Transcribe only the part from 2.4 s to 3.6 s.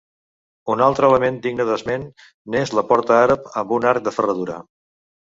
n'és la porta àrab